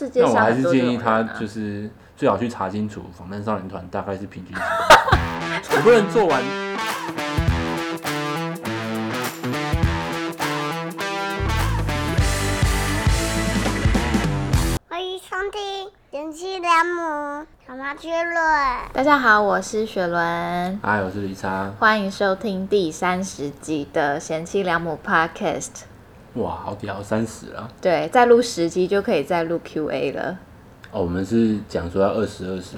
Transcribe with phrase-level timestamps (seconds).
[0.00, 5.12] 世界上那我还是建议他就是最好去查清楚防弹少年团大概是平均几公
[5.60, 6.42] 分， 我不能做完。
[14.88, 18.34] 欢迎收听《贤妻良母小麻雀论》。
[18.94, 21.70] 大家好，我是雪伦，嗨，我是李莎。
[21.78, 25.89] 欢迎收听第三十集的贤妻良母 Podcast。
[26.34, 27.68] 哇，好屌，三十了。
[27.80, 30.38] 对，再录十集就可以再录 Q&A 了，
[30.92, 32.76] 哦，我们是讲说要二十二十，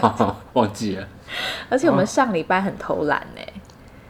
[0.54, 1.06] 忘记了，
[1.68, 3.42] 而且我们上礼拜很偷懒呢，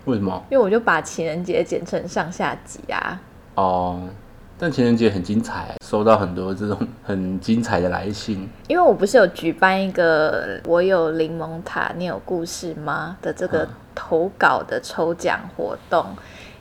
[0.04, 0.44] 为什么？
[0.50, 3.20] 因为我就把情人节剪成上下集啊。
[3.56, 4.08] 哦，
[4.56, 8.48] 但情人节很精彩，收到很多这种很精彩的来信。
[8.68, 16.06] 因为我不是有举办一个“我有柠檬塔，你有故事吗”的这个投稿的抽奖活动。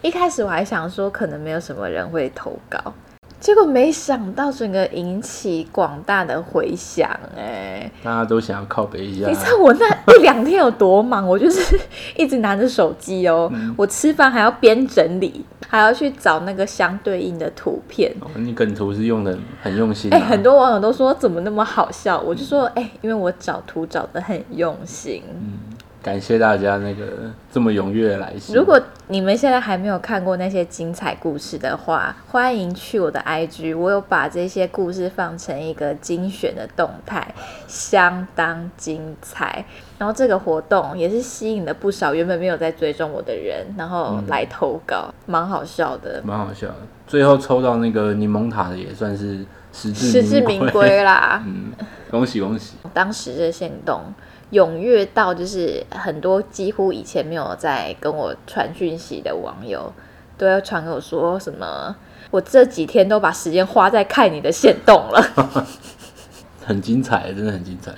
[0.05, 2.94] 一开始我还想说，可能没有什么人会投稿，
[3.40, 7.09] 结果没想到整个引起广大的回响。
[7.36, 11.28] 哎，大家都想要靠北一下你，知道我那一两天有多忙？
[11.28, 11.80] 我就是
[12.16, 18.14] 一直拿着手机哦，我吃饭还要边整理，还要去找那个相对应的图片。
[18.19, 20.28] 哦你梗图是用的很用心、哎、啊。
[20.28, 25.23] 很多网友都说怎么那么好笑，我就说哎、因为我找图找的很用心。
[26.06, 27.03] 感谢大家那个
[27.52, 28.56] 这么踊跃的来信。
[28.56, 37.34] 如果你们现在还没有看过那些精彩故事的话，欢迎去我的 IG，我有把这些故事放成一个精选的动态，
[37.67, 39.66] 相当精彩。
[39.97, 46.75] 然后这个活动也是吸引了不少原本没有在追踪我的人，然后来投稿，蛮好笑的，蛮好笑的，
[47.08, 51.42] 最后抽到那个柠檬塔的也算是实至实至名归啦。
[51.47, 51.72] 嗯，
[52.12, 52.75] 恭喜恭喜！
[52.94, 54.02] 当时这行动
[54.51, 59.91] 踊跃到，就是很多几乎以前没有在跟我传讯息的网友，
[60.38, 61.95] 都要传给我说什么，
[62.31, 65.66] 我这几天都把时间花在看你的线动了。
[66.66, 67.91] 很精彩，真的很精彩。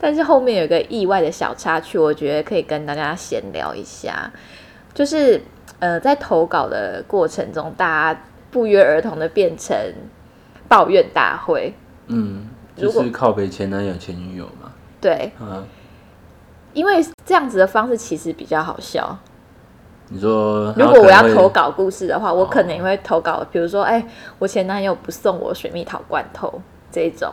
[0.00, 4.30] 但是后面有一个意外的小插曲，我觉得可以跟大家闲聊一下，
[4.92, 5.40] 就是
[5.78, 9.76] 呃，在投稿的过程中，大家不约而同的变成
[10.68, 11.72] 抱怨大会。
[12.08, 14.72] 嗯，就是靠北前男友前女友嘛。
[15.02, 15.62] 对，嗯，
[16.72, 19.18] 因为这样子的方式其实比较好笑。
[20.08, 24.06] 你说如果我要投稿故事的话，我可能也会投稿，比如说，哎、
[24.38, 27.32] 我前男友不送我水蜜桃罐头这一种，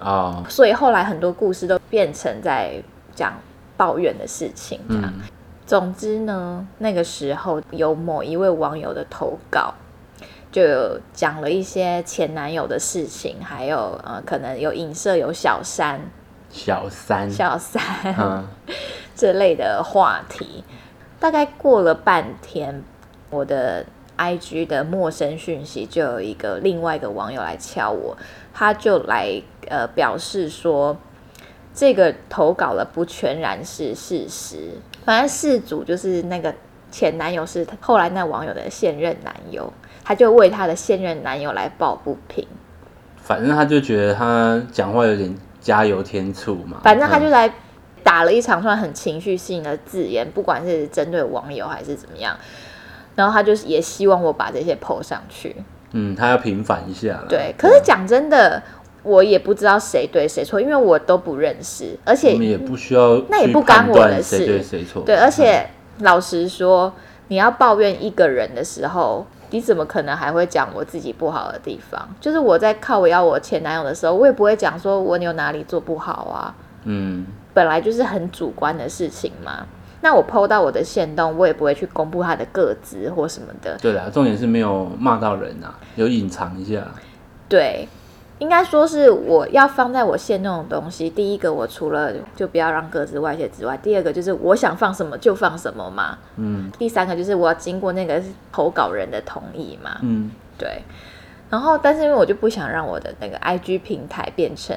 [0.00, 2.74] 哦，所以后来很多故事都变成在
[3.14, 3.32] 讲
[3.76, 4.78] 抱怨的事情。
[4.88, 5.22] 这样，嗯。
[5.64, 9.74] 总之呢，那个时候有某一位网友的投稿，
[10.52, 16.00] 就有讲了一些前男友的事情，还有呃，可能有影射有小三、
[16.56, 17.82] 小三，小三，
[18.18, 18.48] 嗯，
[19.14, 20.64] 这类的话题。
[21.20, 22.82] 大概过了半天，
[23.30, 23.84] 我的
[24.16, 28.16] IG 的陌生讯息就有一个另外一个网友来敲我，
[28.54, 30.96] 他就来呃表示说，
[31.74, 34.70] 这个投稿的不全然是事实，
[35.04, 36.54] 反正事主就是那个
[36.90, 39.72] 前男友是后来那网友的现任男友，
[40.04, 42.46] 他就为他的现任男友来抱不平。
[43.22, 45.34] 反正他就觉得他讲话有点
[45.66, 46.78] 加油添醋嘛。
[46.84, 47.52] 反正他就嗯来
[48.04, 52.36] 打了一长串很情绪性的字眼，不管是针对网友还是怎么样，
[53.16, 55.56] 然后他就是也希望我把这些 PO 上去。
[55.90, 57.24] 嗯，他要平反一下啦。
[57.28, 58.62] 对，可是讲真的，
[59.02, 65.02] 我也不知道谁对谁错，因为我都不认识，而且我们也不需要那也去不干我的事对谁错。
[65.04, 66.92] 对，而且老实说，
[67.26, 69.26] 你要抱怨一个人的时候。
[69.56, 72.06] 你怎么可能还会讲我自己不好的地方？
[72.20, 76.54] 就是我在靠我要我前男友的时候，我也不会讲说我有哪里做不好啊。
[76.84, 77.24] 嗯，
[77.54, 79.66] 本来就是很主观的事情嘛。
[80.02, 83.78] 那我 PO 到我的线动，我也不会去公布他的个资或什么的。
[83.80, 86.86] 对啦，重点是没有骂到人啊，有隐藏一下。
[87.48, 87.88] 对，
[88.38, 91.08] 应该说是我要放在我线动的东西。
[91.08, 96.18] 第一个，我除了就不要让各自外泄之外，第二个就是我想放什么就放什么嘛。
[96.36, 99.98] 嗯第三个就是我要经过那个投稿人的同意嘛。
[100.02, 100.82] 嗯，对。
[101.48, 104.76] 然后，但是因为我就不想让我的那个 IG 平台变成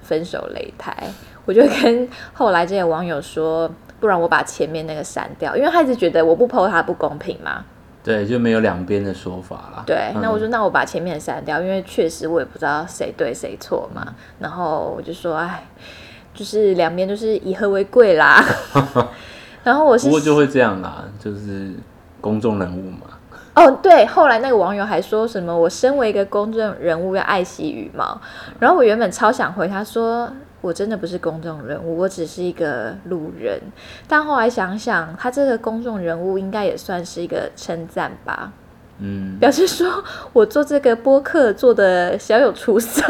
[0.00, 1.10] 分手擂台，
[1.44, 3.70] 我就跟后来这些网友说，
[4.00, 7.62] 不然我把前面那个删掉，因为他一直觉得我不 PO 他不公平嘛。
[8.06, 9.82] 对，就没有两边的说法啦。
[9.84, 14.14] 对，嗯那我说那我把前面删掉，因为确实我也不知道谁对谁错嘛。
[14.38, 15.66] 然后我就说，哎，
[16.32, 18.40] 就是两边就是以和为贵啦。
[19.64, 21.74] 然后我是不过就会这样啦，就是
[22.20, 23.00] 公众人物嘛。
[23.56, 28.20] 哦，对，后来那个网友还说什么，我身为一个公众人物要爱惜羽毛。
[28.60, 30.30] 然后我原本超想回他说，
[30.66, 33.56] 我真的不是公众人物，我只是一个路人。
[34.08, 38.50] 但后来想想，他这个公众人物应该也算是一个称赞吧，
[38.98, 40.02] 嗯，表示说
[40.32, 43.00] 我做这个播客做的小有出色。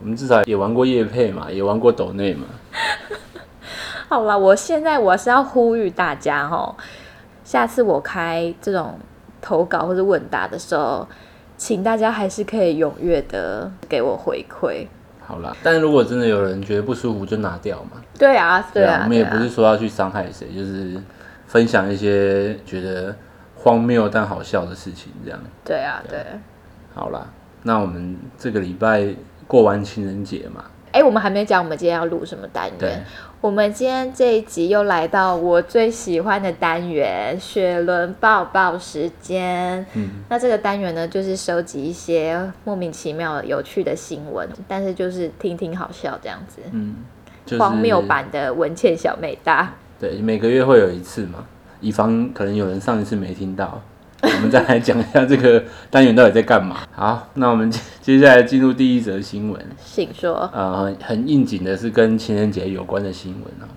[0.00, 2.46] 我们至少也玩过夜配嘛，也玩过抖内嘛。
[4.06, 6.76] 好了，我现在我是要呼吁大家哦，
[7.42, 8.98] 下次我开这种
[9.40, 11.08] 投稿或者问答的时候，
[11.56, 14.86] 请大家还是可以踊跃的给我回馈。
[15.30, 18.02] 好啦，但如果真的有人觉得不舒服，就拿掉嘛。
[18.18, 21.00] 对啊，对啊，我们也不是说要去伤害谁，就是
[21.46, 23.14] 分享一些觉得
[23.54, 25.38] 荒谬但好笑的事情，这样。
[25.64, 26.18] 对啊，对。
[26.92, 27.28] 好啦，
[27.62, 29.14] 那我们这个礼拜
[29.46, 33.04] 过完情人节嘛，哎，我们还没讲我们今天要录什么单元。，
[33.40, 39.84] 我们今天这一集又来到我最喜欢的单元——雪伦抱抱时间。
[39.94, 46.96] 嗯，那这个单元呢，就是收集一些莫名其妙、有趣的新闻，但是就是听听好笑这样子，嗯，
[47.46, 49.72] 就是荒谬版的文倩小美大。
[49.98, 51.46] 对，每个月会有一次嘛，
[51.80, 53.80] 以防可能有人上一次没听到，
[54.22, 56.78] 我们再来讲一下这个单元到底在干嘛。
[56.92, 59.60] 好，那我们接接下来进入第一则新闻。
[59.84, 60.50] 请说。
[60.52, 63.68] 呃，很很应景的是跟情人节有关的新闻哦。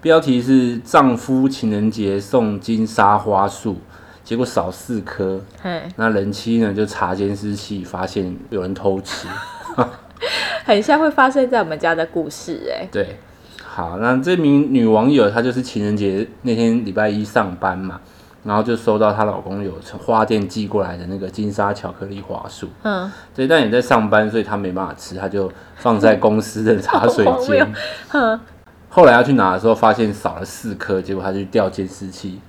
[0.00, 3.78] 标题是丈夫情人节送金沙花束，
[4.24, 5.40] 结果少四颗。
[5.60, 9.28] 嘿，那人妻呢就查监视器，发现有人偷吃。
[10.64, 13.18] 很像会发生在我们家的故事哎、对，
[13.64, 18.00] 好，那这名女网友她就是情人节那天礼拜一上班嘛，
[18.42, 22.68] 然后就收到她老公有从花店寄过来的那个金沙巧克力花束。
[22.82, 27.70] 嗯，对，但也在上班，所以她没办法吃，她就放在公司的茶水间。
[28.08, 28.40] 哼，
[28.88, 32.40] 后来要去拿的时候，发现少了四颗，结果她就调监视器，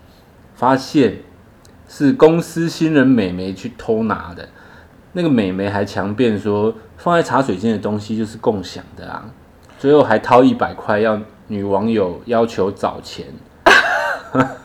[0.55, 1.17] 发现
[1.87, 4.47] 是公司新人美眉去偷拿的。
[5.13, 9.25] 那个美眉还强辩说，放在茶水间的东西就是共享的啊，
[9.77, 13.25] 最后还掏一百块要女网友要求找钱。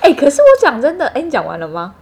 [0.00, 1.94] 哎、可是我讲真的，哎、你讲完了吗？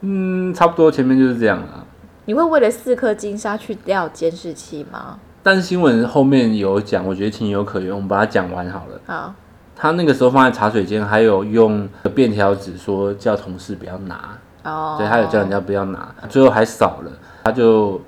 [0.00, 1.84] 嗯，差不多前面就是这样啊。
[2.26, 5.18] 你会为了四颗金沙去掉监视器吗？
[5.42, 9.00] 但是新闻后面有讲，我觉得情有可原，我们把它讲完好了。
[9.06, 9.34] 好，
[9.76, 17.10] 他那个时候放在茶水间，还有用便条纸说叫同事不要拿，哦，对他有叫人家不要拿，最后还少了，
[17.44, 18.00] 他就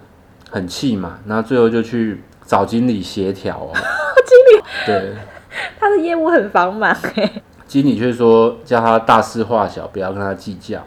[0.51, 3.71] 很气嘛，然后最后就去找经理协调哦。
[4.27, 5.15] 经理对，
[5.79, 10.83] 他的业务很繁忙哎、经理却说叫他大事化小，不要跟他计较。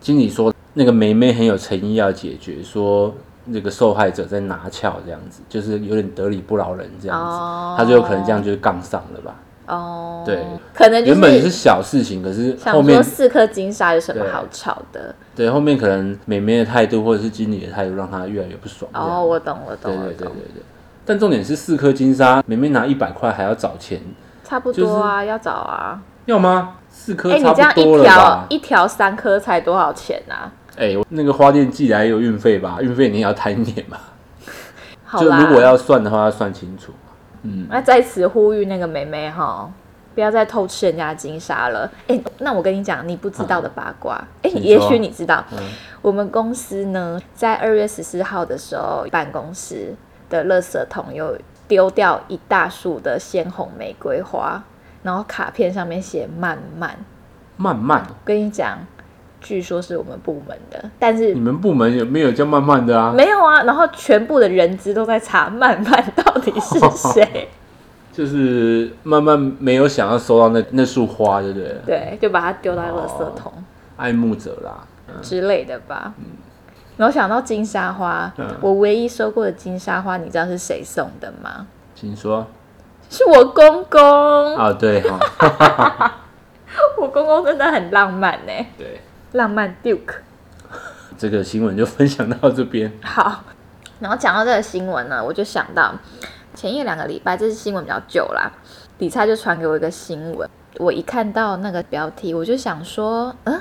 [0.00, 3.14] 经理说那个梅梅很有诚意要解决，说
[3.46, 9.34] 那个受害者在拿翘这样子，就是有点得理不饶人这样子，哦他最后可能这样就是杠上了吧。
[9.66, 10.42] 哦，对，
[10.72, 15.14] 可能就原本是小事情，可是后面说四颗金沙有什么好吵的？
[15.36, 18.90] 对后面可能美眉的态度或者是经理的态度让他越来越不爽。
[18.94, 20.62] 哦，我懂，我懂，对，对对对对。
[21.04, 24.00] 但重点是四颗金沙，明明拿一百块还要找钱，
[24.48, 26.00] 差不多啊，要找啊。
[26.24, 26.76] 要吗？
[26.88, 28.46] 四颗哎、你这样一条？
[28.48, 30.50] 一条三颗才多少钱啊？
[30.76, 32.78] 哎、我那个花店寄来有运费吧？
[32.80, 34.00] 运费你也要摊一点吧？
[35.04, 36.92] 好啦，就如果要算的话，要算清楚。
[37.42, 39.70] 嗯，那在此呼吁那个妹妹哈，
[40.14, 41.90] 不要再偷吃人家的金沙了。
[42.08, 45.58] 哎、那我跟你讲，你不知道的八卦，哎、也许你知道，嗯
[46.00, 49.94] 我们公司呢，在二月十四号的时候，办公室
[50.30, 51.36] 的垃圾桶有
[51.68, 54.60] 丢掉一大束的鲜红玫瑰花，
[55.02, 56.96] 然后卡片上面写“慢慢”。
[57.56, 58.78] 慢慢，我跟你讲，
[59.40, 63.12] 据说是我们部门的，但是你们部门有没有叫慢慢的啊？
[63.12, 63.62] 没有啊。
[63.64, 66.78] 然后全部的人资都在查慢慢到底是
[67.12, 67.48] 谁，
[68.12, 71.76] 就是慢慢没有想要收到那那束花，对不对？
[71.84, 73.52] 对，就把它丢到垃圾桶
[73.96, 74.86] 爱慕者啦，
[75.20, 76.14] 之类的吧。
[76.98, 81.66] 然后想到金沙花，嗯我唯一收过的金沙花，你知道是谁送的吗？
[81.94, 82.46] 请说。
[83.08, 85.18] 是我公公，啊，对哈，
[87.00, 89.00] 我公公真的很浪漫呢，对，
[89.32, 90.16] 浪漫 Duke。
[91.16, 92.92] 这个新闻就分享到这边。
[93.02, 93.44] 好，
[94.00, 95.94] 然后讲到这个新闻呢，我就想到
[96.54, 98.52] 前一两个礼拜，这是新闻比较久啦，
[98.98, 103.58] 理查就传给我一个新闻，我一看到那个标题，我就想说，嗯，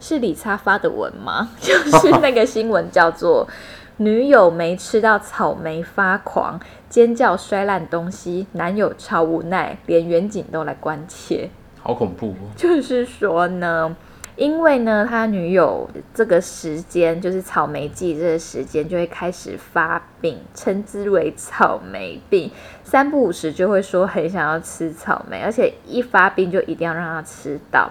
[0.00, 1.50] 是理查发的文吗？
[1.60, 3.48] 就是那个新闻叫做
[3.98, 11.50] “女友没吃到草莓发狂，尖叫摔烂东西，男友超无奈，连远景都来关切”。
[11.82, 12.50] 好恐怖哦！
[12.56, 13.96] 就是说呢，
[14.36, 22.50] 因为呢，他女友这个时间就是草莓季这个时间就会开始发病，称之为草莓病，
[22.84, 27.90] 三不五时就会说很想要吃草莓，而且一发病就一定要让他吃到。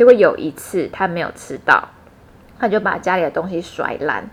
[0.00, 1.86] 结果有一次他没有吃到，
[2.58, 4.24] 他就把家里的东西摔烂。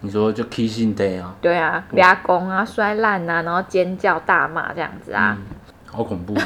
[0.00, 5.38] 你说就 kissing day 啊，对啊，俩公啊，摔烂啊，然后尖叫大骂这样子啊。
[5.86, 6.44] 好恐怖啊！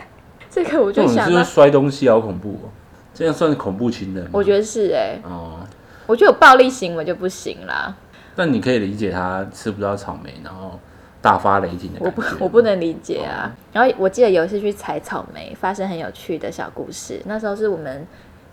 [0.48, 2.72] 这个我就想到，就是摔东西好恐怖哦，
[3.12, 4.30] 这样算是恐怖情人吗？
[4.32, 5.60] 我觉得是哎、哦，
[6.06, 7.94] 我觉得有暴力行为就不行啦。
[8.34, 10.80] 但你可以理解他吃不到草莓，然后
[11.22, 12.36] 大发雷霆的我不感觉。
[12.44, 13.50] 我不能理解啊。
[13.72, 17.20] 然后我记得有一次去采草莓，发生很有趣的小故事。
[17.26, 18.06] 那时候是我们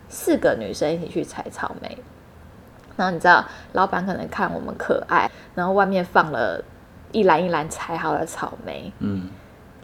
[0.08, 1.96] 四个女生一起去采草莓，
[2.96, 6.62] 然后你知道，老板可能看我们可爱，然后外面放了
[7.12, 9.28] 一篮一篮采好的草莓，嗯，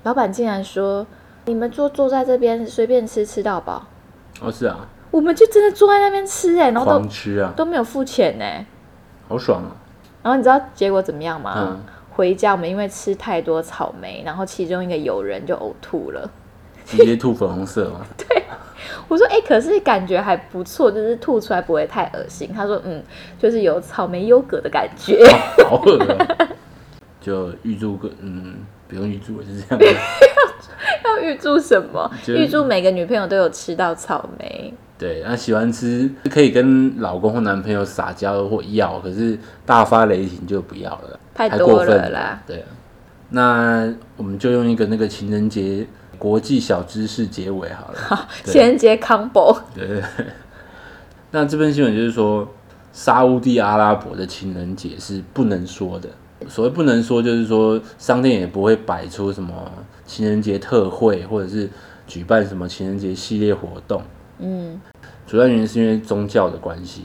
[0.02, 1.06] 老板竟然说
[1.46, 3.86] ：“你们坐坐在这边随便吃，吃到饱。
[4.40, 8.44] 哦是啊，”我们就真的坐在那边吃哎、然后都吃啊，都没有付钱呢、
[9.28, 9.74] 好爽啊！
[10.22, 11.54] 然后你知道结果怎么样吗？
[11.56, 11.80] 嗯
[12.20, 16.30] 回家我们因为吃太多草莓，然后其中一个友人就呕吐了。
[16.84, 18.04] 直接吐粉红色吗？
[18.18, 18.42] 对。
[19.08, 23.02] 我说：“哎、可是感觉还不错，就是吐出来不会太恶心。”他说：“嗯，
[23.38, 25.24] 就是有草莓优格的感觉。
[25.66, 26.28] 好恶啊！
[27.22, 29.96] 就预祝个嗯，不用预祝，就是这样。
[31.06, 32.10] 要预祝什么？
[32.28, 34.74] 预祝每个女朋友都有吃到草莓。
[35.00, 42.42] 对，那喜欢吃可以跟老公或男朋友撒娇或要，可是大发雷霆就不要了，太过分了啦。
[42.46, 42.66] 对啊，
[43.30, 45.86] 那我们就用一个那个情人节
[46.18, 48.28] 国际小知识结尾好了。
[48.44, 50.26] 对情人节 combo，对 对对。
[51.30, 52.46] 那这篇新闻就是说，
[52.92, 56.10] 沙乌地阿拉伯的情人节是不能说的。
[56.48, 59.54] 所谓不能说，就是说商店也不会摆出什么
[60.04, 61.70] 情人节特惠，或者是
[62.06, 64.02] 举办什么情人节系列活动。
[64.38, 64.80] 嗯，
[65.30, 67.04] 主要原因是因为宗教的关系，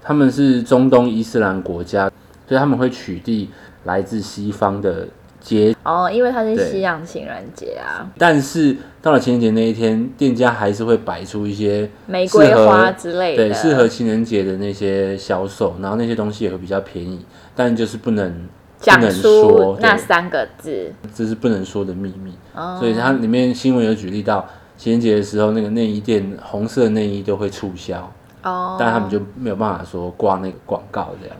[0.00, 2.10] 他们是中东伊斯兰国家，
[2.46, 3.46] 所以他们会取缔
[3.84, 5.06] 来自西方的
[5.38, 17.22] 节哦，因为它是西洋情人节啊，但是到了情人节那一天，店家还是会摆出一些玫瑰花之类的，对适合情人节的那些销售，然后那些东西也会比较便宜，
[17.54, 20.90] 但就是不能不能讲出说，那三个字。
[21.14, 22.32] 这是不能说的秘密。
[22.54, 24.48] 哦，所以它里面新闻有举例到
[24.78, 28.10] 情人节的时候，那个内衣店红色内衣都会促销，
[28.44, 31.36] 哦，但他们就没有办法说挂那个广告这样。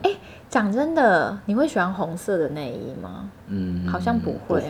[0.49, 3.29] 讲真的，你会喜欢红色的内衣吗？
[3.47, 4.63] 嗯，好像不不会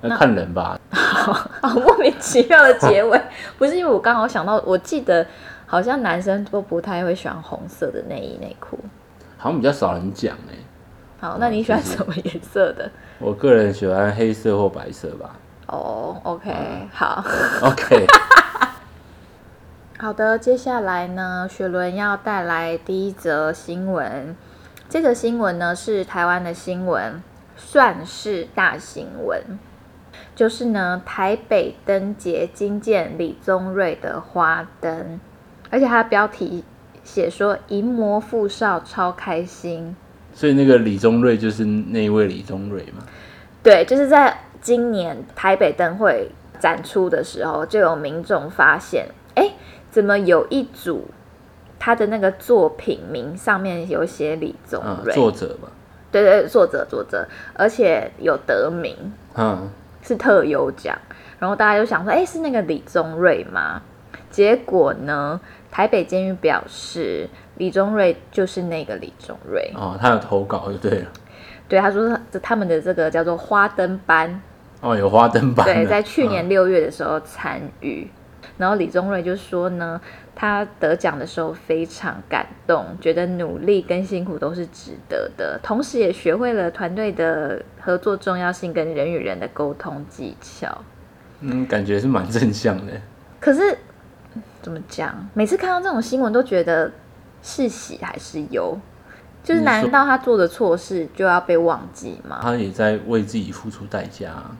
[0.00, 0.80] 那看人吧。
[0.90, 3.20] 好莫名其妙的结尾，
[3.58, 5.26] 不是因为我刚好想到，我记得
[5.66, 8.78] 好像男生都不太会喜欢红色的内衣内裤。
[9.36, 10.54] 好像比较少人讲哎、
[11.20, 12.90] 好，那你喜欢什么颜色的？
[13.18, 15.36] 我个人喜欢黑色或白色吧。
[15.66, 17.24] 哦、o k 好。
[17.62, 18.06] OK，
[19.98, 24.36] 好的，接下来呢，雪伦要带来第一则新闻。
[24.88, 27.22] 这则新闻呢是台湾的新闻，
[27.56, 29.58] 算是大新闻。
[30.34, 35.18] 就是呢，台北灯节惊见李宗瑞的花灯，
[35.70, 36.62] 而且它的标题
[37.02, 39.96] 写说“淫魔富少超开心
[40.32, 43.02] 所以那个李宗瑞就是那一位李宗瑞嘛。”。
[43.62, 49.06] 对，就是在今年台北灯会展出的时候，就有民众发现，
[49.36, 49.52] 哎，
[49.92, 51.04] 怎么有一组
[51.78, 55.14] 他的那个作品名上面有写李宗嗯，瑞？
[55.14, 55.68] 作者吧。
[56.10, 58.96] 对对，作者作者，而且有得名，
[59.36, 59.68] 嗯，
[60.02, 60.98] 是特优奖。
[61.38, 63.80] 然后大家就想说，哎，是那个李宗瑞吗？
[64.32, 69.70] 结果呢，台北监狱表示，李宗瑞就是那个李宗瑞。
[69.76, 71.06] 哦，他有投稿就对了。
[71.68, 74.42] 对，他说他他们的这个叫做花灯班，
[74.80, 75.64] 哦，有花灯版。
[75.66, 78.08] 对，在去年嗯六月的时候参与。
[78.58, 80.00] 然后李宗瑞就说呢，
[80.34, 90.78] 他得奖的时候非常感动，觉得努力跟辛苦都是值得的，同时也学会了团队的合作重要性跟人与人的沟通技巧。
[91.40, 92.92] 嗯，感觉是蛮正向的。
[93.38, 93.76] 可是
[94.62, 95.28] 怎么讲？
[95.34, 96.90] 每次看到这种新闻，都觉得
[97.42, 98.78] 是喜还是忧？
[99.46, 102.40] 就是难道他做的错事就要被忘记吗？
[102.42, 104.50] 他也在为自己付出代价啊。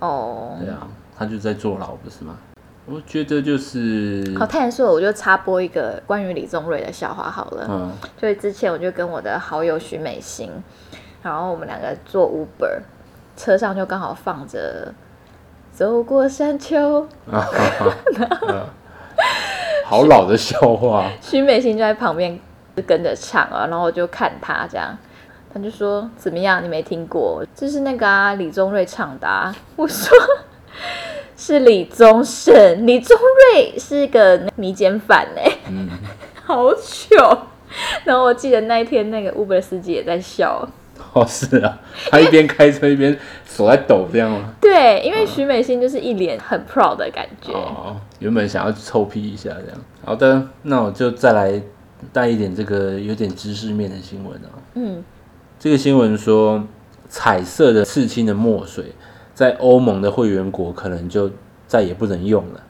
[0.00, 2.36] 哦，对啊，他就在坐牢，不是吗？
[2.84, 7.66] 我觉得就是，好，太说了，我就插播一个关于李宗瑞的笑话好了。
[7.70, 7.90] 嗯，
[8.20, 10.50] 所以之前我就跟我的好友徐美心，
[11.22, 12.82] 然后我们两个坐 Uber，
[13.34, 14.92] 车上就刚好放着
[15.78, 17.08] 《走过山丘》，
[19.86, 21.08] 好老的笑话。
[21.22, 22.38] 徐美心就在旁边
[22.80, 24.96] 跟着唱啊，然后我就看他这样，
[25.52, 26.64] 他就说怎么样？
[26.64, 27.44] 你没听过？
[27.54, 29.54] 这是那个啊，李宗瑞唱的啊。
[29.76, 30.16] 我说
[31.36, 33.16] 是李宗盛，李宗
[33.52, 35.88] 瑞是个迷奸犯哎、嗯，
[36.44, 37.38] 好糗。
[38.04, 40.68] 然后我记得那一天那个 Uber 司机也在笑，
[41.14, 41.78] 哦，是啊，
[42.10, 44.50] 他一边开车一边手在抖，这样吗？
[44.60, 47.50] 对，因为徐美心就是一脸很 proud 的感觉。
[47.54, 49.78] 哦，原本想要臭屁一下这样。
[50.04, 51.62] 好的，那我就再来
[52.12, 54.48] 带一点这个有点知识面的新闻啊。
[54.74, 55.04] 嗯，
[55.58, 56.64] 这个新闻说，
[57.08, 58.92] 彩色的刺青的墨水
[59.34, 61.30] 在欧盟的会员国可能就
[61.66, 62.60] 再也不能用了，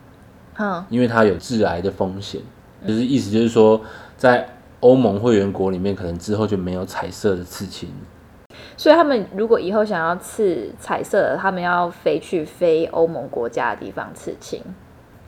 [0.59, 2.41] 嗯，因为它有致癌的风险。
[2.87, 3.81] 就是意思就是说，
[4.17, 4.49] 在
[4.81, 7.89] 欧盟会员国里面可能之后就没有彩色的刺青。
[8.77, 14.61] 所以他们如果以后想要刺彩色的，他们要飞去非欧盟国家的地方刺青。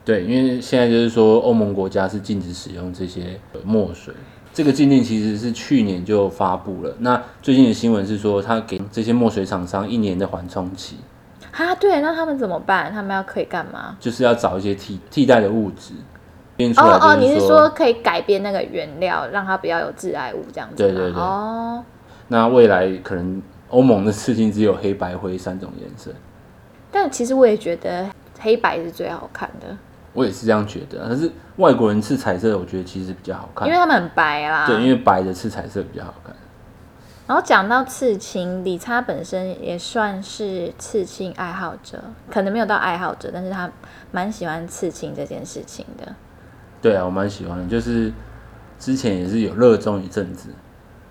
[0.05, 4.13] 对，因为现在就是说欧盟国家是禁止使用这些墨水，
[4.53, 6.95] 这个禁令其实是去年就发布了。
[6.99, 10.99] 那最近的新闻是说，他给这些墨水厂商一年的缓冲期，
[11.53, 12.93] 啊，对，那他们怎么办？
[12.93, 13.97] 他们要可以干嘛？
[13.99, 15.95] 就是要找一些替替代的物质，
[16.77, 20.77] 哦哦，你是说可以改变那个原料，让它不要有致癌物这样子吗？
[20.77, 21.83] 对对对哦，
[22.29, 26.11] 那未来可能欧盟的事情只有黑白灰三种颜色，
[26.93, 28.07] 但其实我也觉得
[28.39, 29.77] 黑白是最好看的，
[30.15, 31.05] 我也是这样觉得。
[31.07, 34.67] 但是外国人刺彩色的，我觉得其实比较好看因为，他们很白啦。
[34.67, 36.35] 对，因为白的刺彩色比较好看。
[37.27, 41.99] 然后讲到刺青，理查本身也算是刺青爱好者，
[42.31, 43.71] 可能没有到爱好者，但是他
[44.13, 46.15] 蛮喜欢刺青这件事情的。
[46.83, 48.13] 对啊，我蛮喜欢的，就是
[48.79, 50.51] 之前也是有热衷一阵子，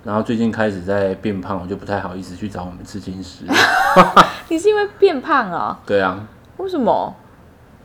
[0.03, 3.45] 然后最近开始在变胖，我就不太好意思去找我们刺青师。
[4.49, 5.75] 你是因为变胖哦？
[5.83, 7.15] 对啊，为什么？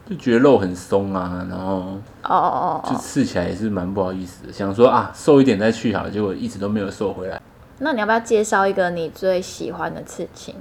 [0.08, 7.40] 就觉得肉很松啊，然后哦哦哦就哦，刺起来也是蛮不好意思的，想说啊瘦一点再去好了，结果一直都没有瘦回来。
[7.80, 10.54] 那你要不要介绍一个你最喜欢的刺青，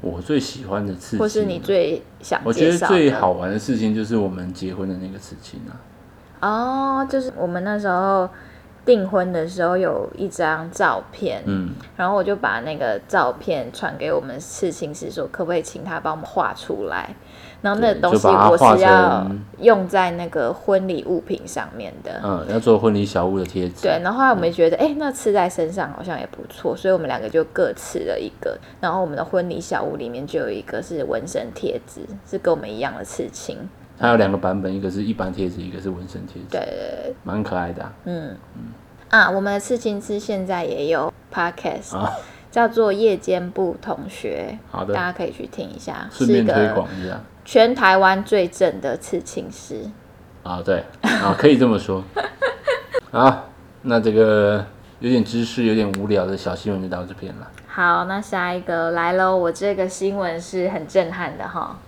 [0.00, 2.86] 我最喜欢的刺青，或是你最想我觉得？
[2.88, 5.72] 最好玩的事情就是我们结婚的那个刺青啊。
[6.40, 8.28] 哦，就是我们那时候
[8.84, 17.14] 订婚的时候有一张照片，嗯，然后我就把那个照片传给我们刺青师，说可不可以请他帮我们画出来。
[17.60, 19.24] 然后那个东西我是要
[19.60, 22.20] 用在那个婚礼物品上面的。
[22.24, 23.82] 嗯，要做婚礼小物的贴纸。
[23.82, 28.58] 对，然后后来我们觉得，哎、那刺在身上好像也不错，所以我们两个就各刺了一个。
[28.80, 33.56] 然后我们的婚礼小物里面就有一个是纹身贴纸，是跟我们一样的刺青。
[33.98, 36.60] 它有两个版本，一个是一般贴纸，一个是纹身贴纸，对。
[36.60, 36.66] 对
[37.04, 38.36] 对，蛮可爱的啊、嗯。
[39.10, 42.10] 啊，我们的刺青师现在也有 podcast，、啊。
[42.50, 44.92] 叫做夜间部同学，好的。
[44.92, 47.18] 大家可以去听一下，顺是一便推个广一下。
[47.46, 49.90] 全台湾最正的刺青师。
[50.42, 50.84] 啊，对。
[51.00, 52.04] 啊，可以这么说。
[53.10, 53.48] 好，
[53.80, 54.66] 那这个
[55.00, 57.50] 有点知识、有点无聊的小新闻就到这边了。
[57.66, 61.78] 好，那下一个来喽，我这个新闻是很震撼的哈。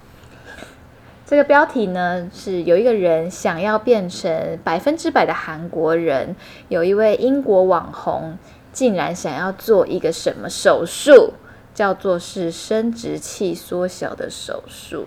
[1.26, 6.37] 这个标题呢是有一个人想要变成百分之百的韩国人，
[6.68, 8.37] 有一位英国网红
[8.72, 11.32] 竟然想要做一个什么手术，
[11.72, 15.06] 叫做是生殖器缩小的手术。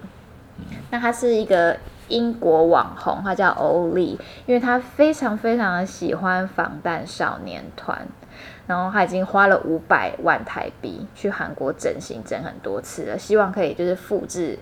[0.90, 1.78] 那他是一个
[2.08, 8.08] 英国网红，他叫欧丽，因为他非常非常的喜欢防弹少年团，
[8.66, 14.58] 然后他已经花了五百万台币去韩国整形整很多次了，希望可以就是复制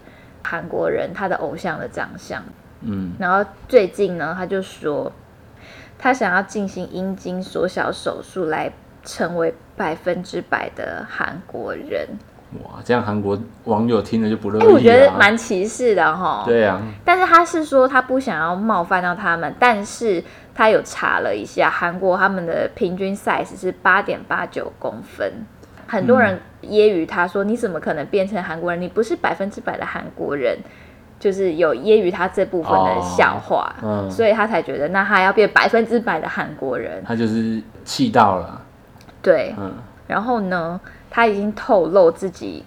[0.46, 2.42] 韩国人他的偶像的长相。
[2.82, 5.12] 嗯，然后最近呢，他就说
[5.98, 8.72] 他想要进行阴茎缩小手术来
[9.04, 12.08] 成为百分之百的韩国人。
[12.64, 14.68] 哇，这样韩国网友听了就不乐哎、意。
[14.72, 16.44] 我觉得蛮歧视的哈。
[16.46, 25.34] 对啊，但是他是说他不想要冒犯到他们，但是他有查了一下，韩国他们的平均 size 是八点八九公分。
[25.88, 28.82] 很多人揶揄他说：“你怎么可能变成韩国人？
[28.82, 30.58] 你不是百分之百的韩国人。”
[31.18, 37.02] 就是有揶揄他这部分的笑话，嗯，所以他才觉得那他要变百分之百的韩国人。
[37.06, 38.62] 他就是气到了，
[39.22, 39.74] 对，嗯，
[40.08, 42.66] 然后呢，他已经透露自己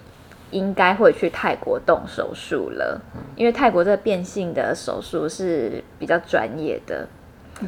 [0.49, 2.99] 应该会去泰国动手术了，
[3.35, 7.07] 因为泰国这个变性的手术是比较专业的。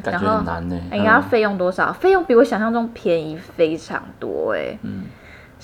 [0.02, 1.92] 感觉然后很难呢、哎你要嗯费用多少？
[1.92, 5.04] 费用比我想象中便宜非常多哎、嗯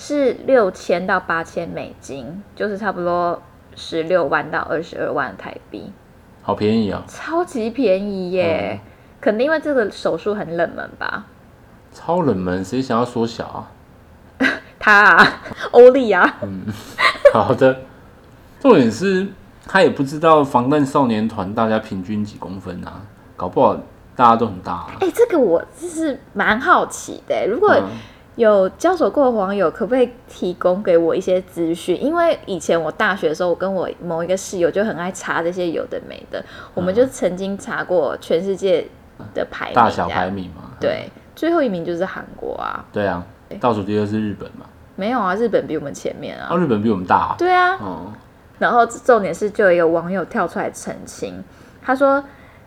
[0.00, 3.42] 是六千到八千美金，就是差不多
[3.74, 5.92] 十六万到二十二万台币，
[6.40, 8.80] 好便宜啊，超级便宜耶！
[8.80, 11.26] 嗯可能因为这个手术很冷门吧。
[11.92, 13.72] 超冷门，谁想要缩小啊？
[14.78, 16.66] 他啊， 欧丽啊，嗯
[17.34, 17.80] 好的，
[18.60, 19.26] 重点是
[19.66, 23.02] 他也不知道防弹少年团大家平均几公分啊，
[23.36, 23.74] 搞不好
[24.14, 24.86] 大家都很大、啊。
[25.00, 27.44] 哎、这个我就是蛮好奇的。
[27.48, 27.88] 如果嗯
[28.38, 32.00] 有交手过的网友，可不可以提供给我一些资讯？
[32.00, 36.40] 因为以前我大学的时候，我跟我某一个室友就很爱查这些有的没的，
[36.72, 38.86] 我们就曾经查过全世界
[39.34, 40.30] 的排名，大小排。
[40.30, 43.26] 名嘛，嗯对，最后一名就是韩国啊，对啊，
[43.58, 46.46] 倒数第二是日本嘛，没有啊，日本比我们前面啊。
[46.52, 48.12] 哦，日本比我们大、啊，对啊，哦，
[48.60, 51.42] 然后重点是，就有一个网友跳出来澄清，
[51.82, 52.22] 他说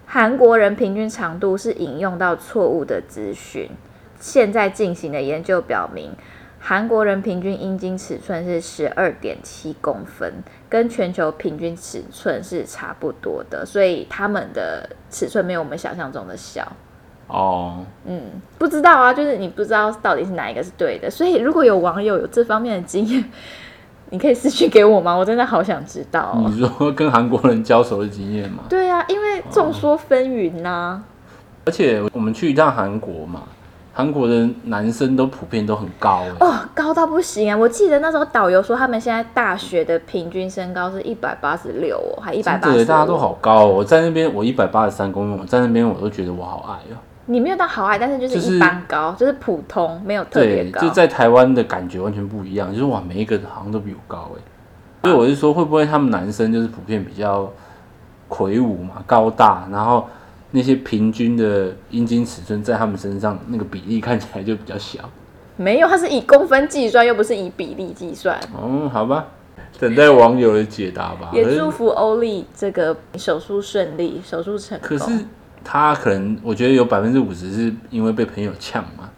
[0.05, 3.69] 韩国人平均长度是引用到错误的资讯。
[4.21, 6.11] 现在进行的研究表明，
[6.59, 10.31] 韩国人平均阴茎尺寸是十二点七公分，
[10.69, 16.71] 跟全球平均尺寸是差不多的，所以他们的尺寸没有我们想象中的小。
[17.27, 18.21] 哦，嗯，
[18.59, 23.23] 不知道啊，就是你不知道到底是哪一个是对的，所以如果有网友有这方面的经验，
[24.11, 25.15] 你可以私信给我吗？
[25.15, 26.45] 我真的好想知道、哦。
[26.47, 28.65] 你说跟韩国人交手的经验吗？
[28.69, 31.01] 对啊，因为众说纷纭呐、
[31.65, 33.43] 而且我们去一趟韩国嘛，
[33.93, 37.57] 韩国的男生都普遍都很高哎、哦，高到不行啊！
[37.57, 42.73] 我记得那时候导游说，他们现在大学的平均身高是一百八十六哦，还一百八十。
[42.73, 43.17] 真的大家都。
[43.17, 43.67] 好高、哦。
[43.67, 46.97] 我在那边我一百八十三公分，我在那边我都觉得我好矮哦。
[47.25, 50.81] 你没有到好矮，但是就就是是一般高，就是普通，没有特别对，高。
[50.81, 54.41] 就在台湾的感觉完全不一样，就是哇，每一个好像都比我高哎。
[55.03, 57.51] 所以我是说，会不会他们男生就是普遍比较
[58.27, 60.07] 魁梧嘛，高大，然后
[60.51, 64.99] 那些平均的阴茎尺寸在他们身上那个比例看起来就比较小。
[65.57, 68.39] 没有，它是以公分计算，又不是以比例计算。
[68.59, 69.27] 嗯，好吧，
[69.79, 71.29] 等待网友的解答吧。
[71.33, 74.87] 也祝福欧丽这个手术顺利，手术成功。
[74.87, 75.11] 可是
[75.63, 79.09] 他可能，我觉得有百分之五十是因为被朋友呛嘛。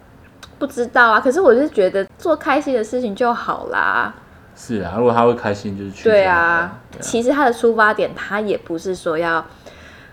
[0.58, 4.14] 不知道啊，可是我是觉得做开心的事情就好啦。
[4.54, 6.04] 是啊，如果他会开心，就是去。
[6.04, 9.44] 对啊，对啊其实他的出发点，他也不是说要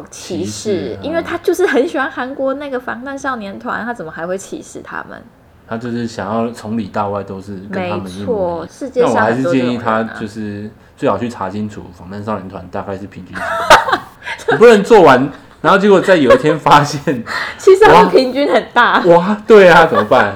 [0.10, 0.52] 歧歧视
[0.96, 5.22] 视，因为他就是很喜欢韩国那个防弹少年团，他怎么还会歧视他们？
[5.68, 8.68] 他就是想要从里到外都是跟他们一样。
[8.70, 13.34] 世界但我还是建议他就是最好去查清楚防弹少年团大概是平均
[14.52, 17.24] 你不能做完，然后结果在有一天发现，
[17.58, 19.00] 其实他哇们平均很大。
[19.06, 20.36] 哇，对啊，怎么办？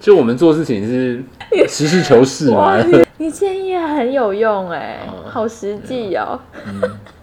[0.00, 1.22] 就我们做事情是
[1.68, 6.40] 实事求是嘛，，你 你建议很有用哎、嗯好实际哦。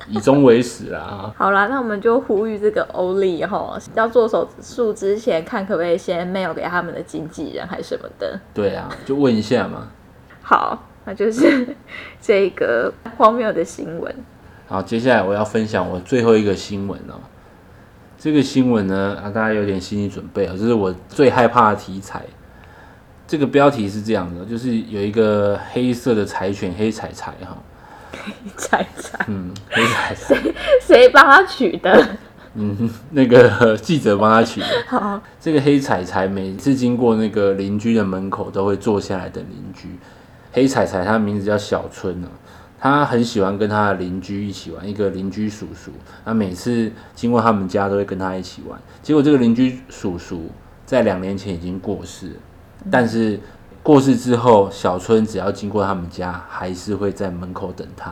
[0.10, 1.34] 以终为始啦。
[1.38, 8.40] 好啦，那我们就呼吁这个欧丽哈，要做手术之前，看可不可以先 mail 给他们的经纪人还是什么的。
[8.54, 9.88] 对啊，就问一下嘛。
[10.42, 11.76] 好，那就是
[12.22, 14.16] 这个荒谬的新闻。
[14.68, 17.16] 好，接下来我要分享我最后一个新闻哦。
[18.18, 22.24] 这个新闻呢，啊，大家有点心理准备啊，这是我最害怕的题材。
[23.28, 27.58] 这个标题是这样的，就是有一个黑色的柴犬黑彩彩哈，
[28.58, 30.36] 猜猜嗯，黑彩彩，
[30.82, 32.18] 谁帮他取的？
[32.56, 34.68] 嗯，那个记者帮他取的。
[34.88, 39.90] 好，这个黑彩彩每次经过那个邻居的门口，都会坐下来等邻居。
[40.54, 42.28] 黑彩彩，他的名字叫小春呢、
[42.80, 45.92] 他很喜欢跟他的邻居一起玩，一个邻居叔叔。
[46.24, 48.80] 他每次经过他们家，都会跟他一起玩。
[49.04, 50.50] 结果这个邻居叔叔
[50.86, 52.36] 在两年前已经过世了，
[52.90, 53.38] 但是
[53.86, 58.12] 过世之后，小春只要经过他们家，还是会在门口等他。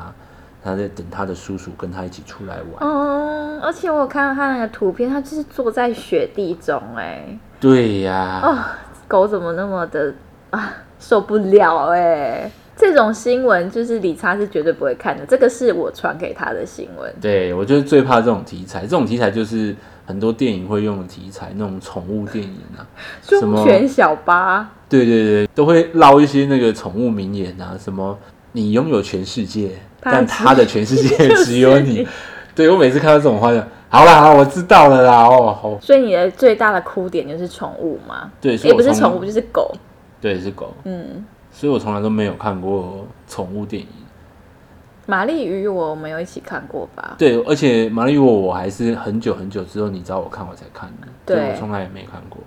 [0.63, 2.65] 他在等他的叔叔跟他一起出来玩。
[2.79, 7.25] 嗯，而且我有看到他那个图片，他就是坐在雪地中、哎，
[7.59, 8.55] 对呀、哦，
[9.07, 10.13] 狗怎么那么的
[10.51, 17.11] 啊，受不了哎、这种新闻就是理查是绝对不会看的，这个是我传给他的新闻。
[17.19, 18.81] 对，我就是最怕这种题材。
[18.81, 22.85] 这种题材就是很多电影会用的题材，那种宠物电影啊，
[23.21, 28.17] 什忠么犬小八，对对对，都会捞一些那个宠物名言啊，什么
[28.51, 32.07] 你拥有全世界，但他的全世界 只有你你。
[32.55, 35.27] 对我每次看到这种话就，好啦，好啦我知道了啦。
[35.27, 38.29] 哦，好，所以你的最大的哭点就是宠物吗？
[38.39, 39.73] 对，也不是宠物，就是狗。
[40.21, 43.87] 对，是狗，嗯，所以我从来都没有看过宠物电影。
[45.05, 47.15] 玛丽与我我们有一起看过吧？
[47.17, 52.41] 对，而且玛丽与我我还是很久很久之后你找我看我才看的，对我从来也没看过。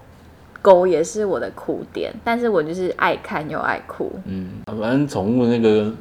[0.62, 4.10] 狗也是我的哭点，但是我就是爱看又爱哭。
[4.24, 5.92] 嗯，反正宠物那个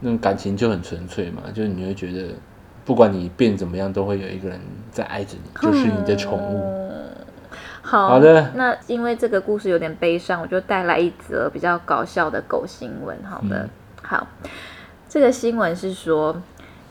[0.00, 2.28] 那种感情就很纯粹嘛，就是你会觉得，
[2.84, 4.60] 不管你变怎么样，都会有一个人
[4.92, 6.60] 在爱着你，就是你的宠物。
[6.60, 6.92] 嗯
[7.84, 13.14] 好好的那因为这个故事有点悲伤，我就带来一则比较搞笑的狗新闻。
[13.24, 13.70] 好的，嗯
[14.02, 14.26] 好，
[15.12, 16.40] 这个新闻是说。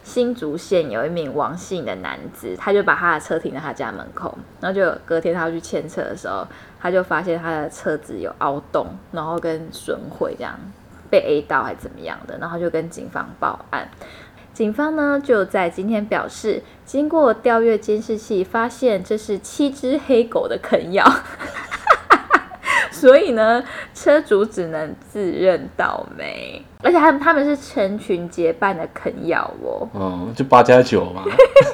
[0.03, 6.45] 新竹县有一名王姓的男子，他就把他的车停在他家门口，然后就隔天他要去牵车的时候，
[6.79, 10.59] 他就发现他的车子有凹洞，然后跟损毁这样
[11.11, 13.91] 被 A 到还怎么样的，然后就跟警方报案。
[14.55, 21.05] 警方呢就在今天表示，经过调阅监视器，发现这是七只黑狗的啃咬，
[23.01, 23.63] 所以呢，
[23.95, 26.63] 车主只能自认倒霉。
[26.83, 29.87] 而且他们他们是成群结伴的啃咬哦。
[29.95, 31.23] 嗯，就八加九嘛。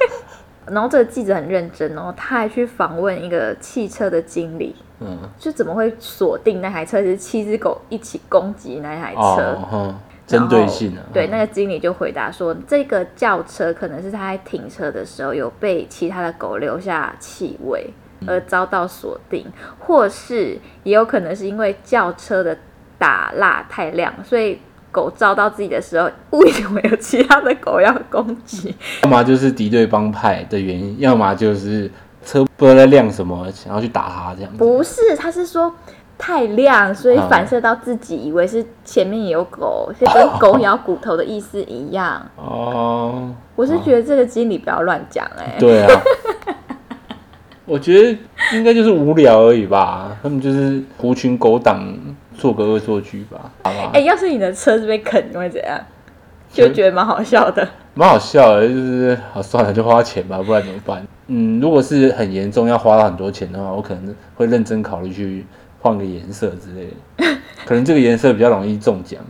[0.70, 9.94] 然后这个记者很认真哦，他还去访问一个汽车的经理，嗯，就怎么会锁定那台车是七只狗一起攻击那台车？
[10.26, 11.00] 针对性啊。
[11.12, 17.90] 对，嗯那个经理就回答说，这个轿车可能是他在停车的时候有被其他的狗留下气味
[18.26, 19.46] 而遭到锁定，
[19.78, 22.56] 或是也有可能是因为轿车的
[22.98, 24.58] 打蜡太亮，所以
[24.90, 28.74] 狗照到自己的时候，误以为有其他的狗要攻击。
[29.04, 31.90] 要么就是敌对帮派的原因，要么就是
[32.24, 34.58] 车不知道在亮什么，想要去打它这样子。
[34.58, 35.72] 不是，他是说
[36.16, 42.26] 太亮，所以啊反射到自己以为是前面也有狗，就跟狗咬骨头的意思一样。
[42.36, 46.00] 哦，我是觉得这个经理不要乱讲哎、对啊，
[47.68, 48.18] 我觉得
[48.54, 51.94] 应该就是无聊而已吧，他们就是狐群狗党
[52.34, 55.78] 做个恶作剧吧，好吧哎、，要是你的车子被啃，你会怎样？
[56.50, 57.68] 就觉得蛮好笑的。
[57.92, 61.06] 蛮好笑的，就是好算了，就花钱吧，不然怎么办？
[61.26, 65.44] 嗯，如果是很严重要花到很多钱的话，我可能会认真考虑去
[65.78, 66.86] 换个颜色之类
[67.18, 69.20] 的， 可能这个颜色比较容易中奖，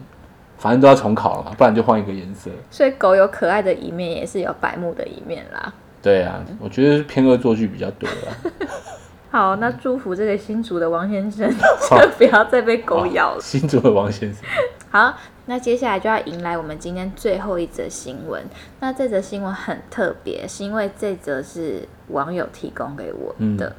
[0.59, 2.53] 反正都要重考了嘛，不然就换一个颜色。
[2.70, 5.74] 所以狗有可爱的一面，也是有白目的一面啦。
[6.03, 8.53] 对啊，我觉得是偏恶作剧比较多啦。
[9.31, 13.41] 好，那祝福这个新竹的王先生， 就不要再被狗咬了。
[13.41, 14.43] 新竹的王先生，
[14.91, 18.43] 好，那接下来就要迎来我们今天最后一则新闻。
[18.81, 23.77] 那这则新闻很特别，是因为这则是网友提供给我的。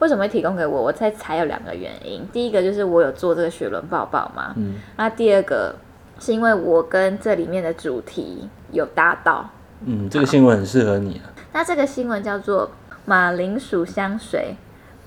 [0.00, 0.82] 为什么会提供给我？
[0.82, 2.26] 我在猜有两个原因。
[2.32, 5.76] 第一个就是我有做这个雪伦抱抱嘛，嗯，那第二个
[6.18, 9.48] 是因为我跟这里面的主题有搭到。
[9.84, 11.30] 嗯，这个新闻很适合你啊。
[11.52, 12.70] 那这个新闻叫做
[13.04, 14.54] 马铃薯香水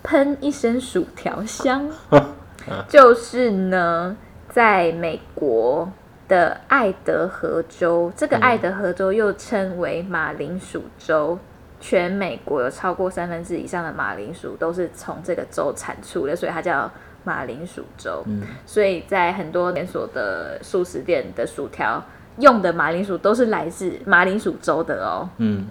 [0.04, 1.90] 喷一身薯条香，
[2.90, 4.16] 就是呢，
[4.50, 5.90] 在美国
[6.28, 11.38] 的爱德荷州，这个爱德荷州又称为马铃薯州。
[11.80, 16.90] 全美国有超过三分之以上的马铃薯都是从这个州产出的，所以它叫
[17.26, 18.24] 马铃薯州。
[18.26, 22.02] 嗯所以在很多连锁的素食店的薯条
[22.38, 25.30] 用的马铃薯都是来自马铃薯州的哦。
[25.40, 25.68] 嗯，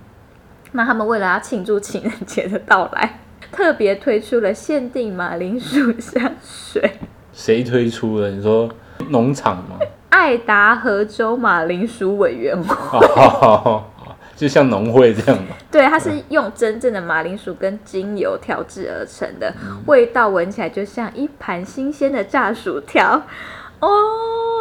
[0.73, 3.21] 那他们为了要庆祝情人节的到来，
[3.53, 6.99] 特别推出了限定马铃薯香水。
[7.33, 8.31] 谁推出的？
[8.31, 8.69] 你说
[9.09, 9.79] 农场吗？
[10.09, 13.85] 爱达荷州马铃薯委员会，哦，
[14.37, 15.57] 就像农会这样嘛。
[15.71, 19.53] 对，它是用真正的马铃薯跟精油调制而成的，
[19.87, 23.23] 味道闻起来就像一盘新鲜的炸薯条。
[23.81, 23.89] 哦，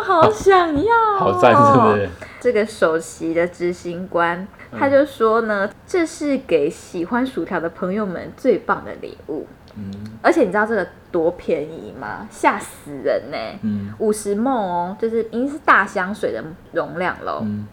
[0.04, 1.19] 好想要、哦！
[1.19, 2.10] 好赞，是不是？
[2.39, 4.47] 这个首席的执行官
[4.78, 9.48] 他就说呢，这是给喜欢薯条的朋友们最棒的礼物。
[9.76, 9.90] 嗯
[10.22, 12.28] 而且你知道这个多便宜吗？
[12.30, 17.40] 吓死人呢、嗯五十梦哦，就是已经是大香水的容量喽。
[17.44, 17.66] 嗯，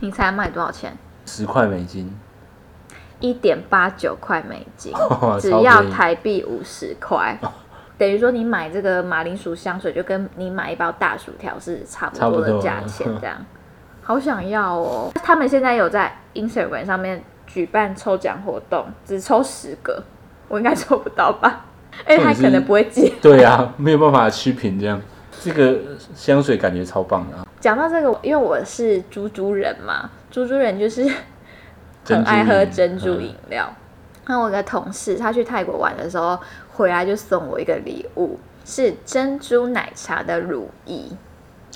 [0.00, 0.96] 你猜卖多少钱？
[1.26, 2.10] 十块美金，
[3.20, 7.38] 一点八九块美金， 超只要台币五十块。
[7.98, 13.36] 等于说你买这个马铃薯香水，就跟你买一包大薯条是差不多的价钱，这样。
[14.06, 15.10] 好想要哦！
[15.16, 20.00] 他们现在有在 Instagram 上面举办抽奖活动，只抽十个，
[20.46, 21.64] 我应该抽不到吧？
[22.06, 23.12] 哎，他可能不会寄。
[23.20, 25.02] 对啊，没有办法去评这样。
[25.42, 25.76] 这个
[26.14, 31.04] 香水感觉超棒的啊，讲到这个，因为我是猪猪人嘛，猪猪人就是
[32.04, 33.68] 很爱喝珍珠嗯饮料。
[34.26, 36.38] 那我一个同事，他去泰国玩的时候
[36.72, 41.06] 回来就送我一个礼物，是珍珠奶茶的乳液，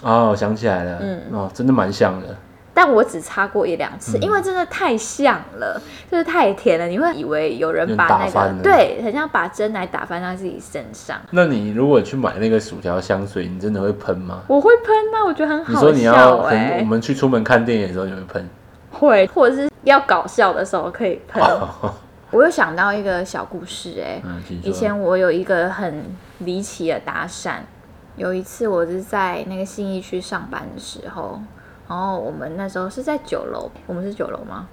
[0.03, 2.29] 哦，我想起来了，嗯哦，真的蛮像的。
[2.73, 5.79] 但我只擦过一两次，嗯因为真的太像了，
[6.11, 11.19] 就是太甜了，你会以为有人把那个对，很像把真奶打翻在自己身上。
[11.31, 14.41] 那你如果去买那个薯条香水，你真的会喷吗？
[14.47, 18.49] 我会喷啊，我觉得很好你说你要笑很，哎、我们去出门看电影的时候你会喷？
[18.93, 21.43] 会，或者是要搞笑的时候可以喷。
[22.31, 26.05] 我又想到一个小故事、哎，嗯，以前我有一个很
[26.39, 27.55] 离奇的搭讪，
[28.17, 31.41] 有一次我是在那个信义区上班的时候，
[31.89, 34.69] 然后我们那时候是在九楼，我们是九楼吗？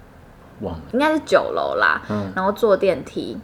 [0.60, 3.38] 忘了，应该是九楼啦，嗯然后坐电梯，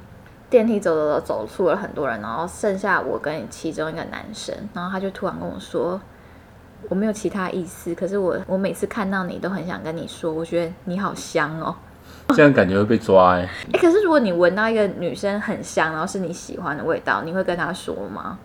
[0.50, 6.00] 电梯走走走走出了很多人，然后剩下我跟其中一个男生，然后他就突然跟我说。
[6.90, 11.74] 我没有其他意思，可是我我每次看到你都很想跟你说，我觉得你好香哦。
[12.34, 13.48] 这样感觉会被抓哎。
[13.72, 18.38] 哎， 可是如果你闻到一个女生很香，然后是你喜欢的味道，你会跟她说吗？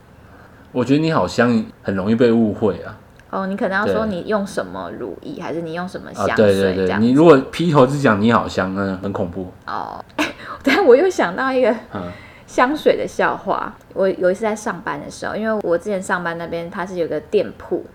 [0.71, 2.97] 我觉得你好像很容易被误会啊。
[3.31, 9.51] 哦，你可能要说你用什么乳液，还是你用什么啊，香水、对对对，你如果劈头就讲你好香，那很恐怖。
[9.67, 10.03] 哦。
[10.63, 12.11] 但我又想到一个嗯
[12.47, 13.73] 香水的笑话。
[13.93, 17.85] 我有一次在上班的时候，因为我之前上班那边它是有个店铺，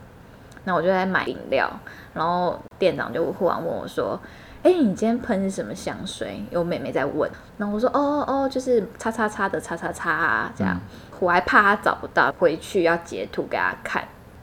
[0.65, 1.69] 那我就在买饮料，
[2.13, 4.19] 然后店长就忽然问我说
[4.65, 10.81] ：“哎、你今天喷是什么香水？”有妹妹在问，然后我说：“哦哦哦，就是叉叉叉的叉叉叉啊，这样。
[11.21, 14.03] 我还怕他找不到，回去要截图给他看。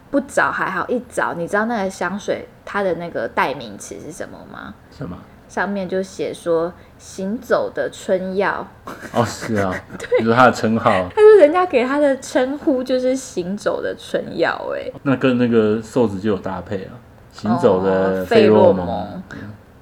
[0.09, 4.73] 不找还好，一找，你知道那个香水它的那个代名词是什么吗？
[4.95, 5.17] 什么？
[5.47, 8.65] 上面就写说“行走的春药”，
[9.13, 9.73] 哦，是啊，
[10.19, 16.95] 就是他的称号，他说人家给他的称呼就是行走的春药，哎，那跟那个瘦子就有搭配啊，
[17.33, 19.23] 行走的哦费洛洛蒙，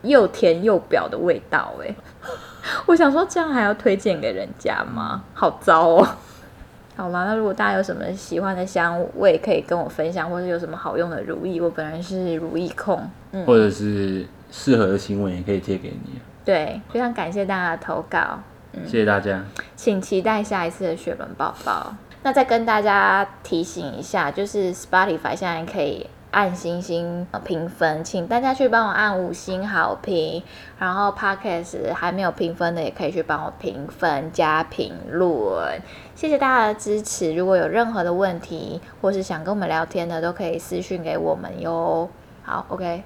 [0.02, 1.94] 又甜又表的味道，哎，
[2.88, 5.24] 我想说，这样还要推荐给人家吗？
[5.34, 6.08] 好糟哦。
[6.96, 13.02] 好啦，那如果大家有什么喜欢的香味，可以跟我分享，或者有什么好用的如意，我本人是如意控。
[13.32, 16.20] 嗯，或者是适合的新闻也可以贴给你。
[16.44, 18.40] 对，非常感谢大家的投稿，
[18.86, 19.44] 谢谢大家。
[19.78, 21.96] 请期待下一次的雪伦宝宝。
[22.22, 30.44] 那再跟大家提醒一下，就是 Spotify 现在可以按星星呃评分，请大家去帮我按五星好评。
[30.78, 35.82] 然后 Podcast 还没有评分的，也可以去帮我评分加评论。
[36.16, 37.34] 谢谢大家的支持。
[37.34, 42.10] 如果有任何的问题，或是想跟我们聊天的，都可以私讯给我们哟。
[42.44, 43.04] 好，OK。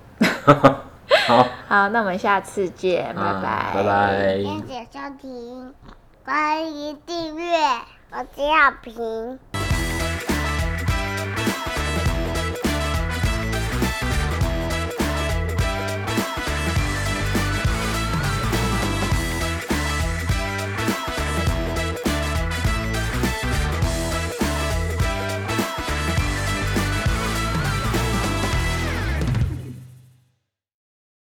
[1.25, 4.37] 好，好， 那我们下次见，拜啊拜，拜拜。
[4.37, 5.73] 谢谢收听，
[6.25, 7.57] 欢迎订阅，
[8.11, 9.52] 我是小平。